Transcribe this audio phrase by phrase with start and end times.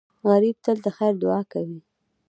[0.29, 1.79] غریب تل د خیر دعا کوي